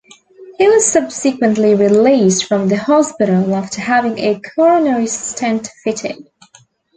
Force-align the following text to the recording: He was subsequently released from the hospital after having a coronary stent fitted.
He 0.57 0.67
was 0.67 0.91
subsequently 0.91 1.75
released 1.75 2.45
from 2.45 2.69
the 2.69 2.75
hospital 2.77 3.53
after 3.53 3.81
having 3.81 4.17
a 4.17 4.41
coronary 4.55 5.05
stent 5.05 5.69
fitted. 5.83 6.25